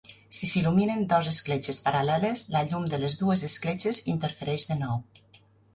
[0.35, 5.03] Si s'il·luminen "dos" escletxes paral·leles, la llum de les dues escletxes interfereix de nou.